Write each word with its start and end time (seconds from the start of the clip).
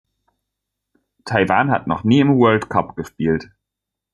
Taiwan 1.25 1.69
hat 1.69 1.85
noch 1.85 2.03
nie 2.03 2.21
im 2.21 2.39
World 2.39 2.71
Cup 2.71 2.95
gespielt. 2.95 3.51